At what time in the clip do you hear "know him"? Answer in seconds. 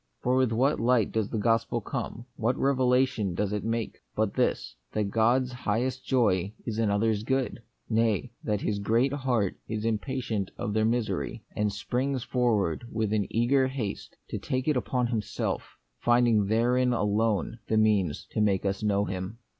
18.81-19.37